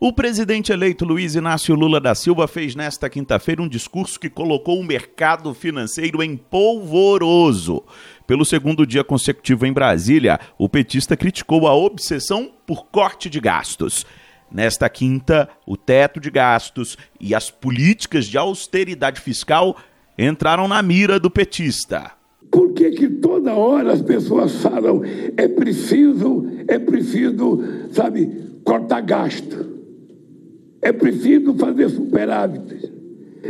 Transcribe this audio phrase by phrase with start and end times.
[0.00, 4.80] O presidente eleito Luiz Inácio Lula da Silva fez nesta quinta-feira um discurso que colocou
[4.80, 7.84] o mercado financeiro em polvoroso.
[8.26, 14.04] Pelo segundo dia consecutivo em Brasília, o petista criticou a obsessão por corte de gastos.
[14.50, 19.76] Nesta quinta, o teto de gastos e as políticas de austeridade fiscal
[20.18, 22.12] entraram na mira do petista.
[22.50, 25.02] Por que, que toda hora as pessoas falam
[25.36, 27.62] é preciso, é preciso,
[27.92, 29.71] sabe, cortar gasto?
[30.82, 32.92] É preciso fazer superávit.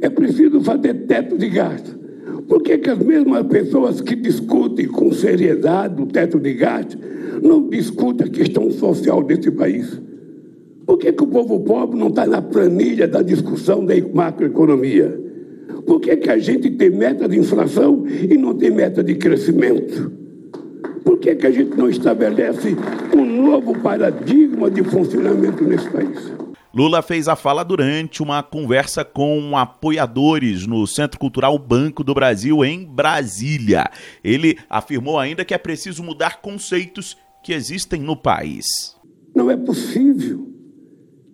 [0.00, 1.96] É preciso fazer teto de gasto.
[2.48, 6.96] Por que, que as mesmas pessoas que discutem com seriedade o teto de gasto
[7.42, 10.00] não discutem a questão social desse país?
[10.86, 15.20] Por que, que o povo pobre não está na planilha da discussão da macroeconomia?
[15.84, 20.12] Por que, que a gente tem meta de inflação e não tem meta de crescimento?
[21.04, 22.76] Por que, que a gente não estabelece
[23.16, 26.45] um novo paradigma de funcionamento nesse país?
[26.76, 32.62] Lula fez a fala durante uma conversa com apoiadores no Centro Cultural Banco do Brasil,
[32.62, 33.88] em Brasília.
[34.22, 38.66] Ele afirmou ainda que é preciso mudar conceitos que existem no país.
[39.34, 40.50] Não é possível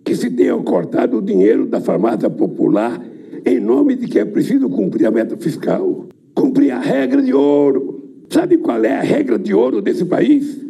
[0.05, 3.01] que se tenha cortado o dinheiro da farmácia popular
[3.45, 8.01] em nome de que é preciso cumprir a meta fiscal, cumprir a regra de ouro.
[8.29, 10.62] Sabe qual é a regra de ouro desse país?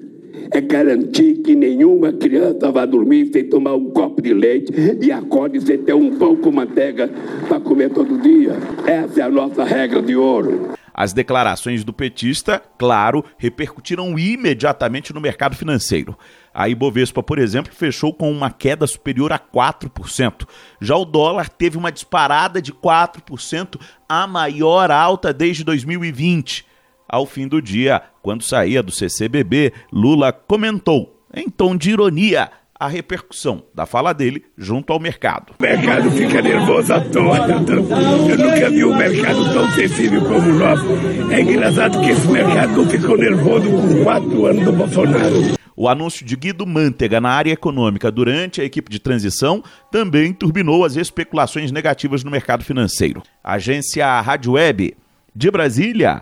[0.52, 5.62] É garantir que nenhuma criança vá dormir sem tomar um copo de leite e acorde
[5.62, 7.10] sem ter um pão com manteiga
[7.48, 8.54] para comer todo dia.
[8.86, 10.74] Essa é a nossa regra de ouro.
[10.94, 16.16] As declarações do petista, claro, repercutiram imediatamente no mercado financeiro.
[16.54, 20.48] A Ibovespa, por exemplo, fechou com uma queda superior a 4%.
[20.80, 26.73] Já o dólar teve uma disparada de 4%, a maior alta desde 2020.
[27.08, 32.50] Ao fim do dia, quando saía do CCBB, Lula comentou, em tom de ironia,
[32.84, 35.54] a repercussão da fala dele junto ao mercado.
[35.58, 37.48] O mercado fica nervoso à toa.
[37.48, 40.86] Eu nunca vi um mercado tão sensível como o nosso.
[41.32, 45.64] É engraçado que esse mercado não ficou nervoso com quatro anos do Bolsonaro.
[45.76, 50.84] O anúncio de Guido Mantega na área econômica durante a equipe de transição também turbinou
[50.84, 53.24] as especulações negativas no mercado financeiro.
[53.44, 54.96] Agência Rádio Web
[55.36, 56.22] de Brasília,